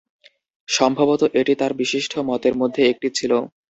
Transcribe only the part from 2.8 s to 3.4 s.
একটি ছিল।